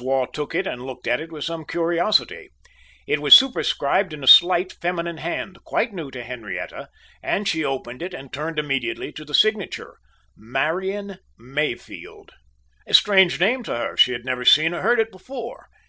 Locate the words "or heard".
14.74-14.98